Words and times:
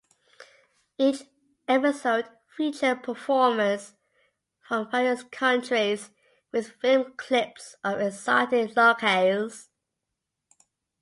Each 0.97 1.25
episode 1.67 2.25
featured 2.57 3.03
performers 3.03 3.93
from 4.67 4.89
various 4.89 5.21
countries, 5.25 6.09
with 6.51 6.71
film 6.81 7.13
clips 7.17 7.75
of 7.83 8.01
exotic 8.01 8.71
locales. 8.71 9.67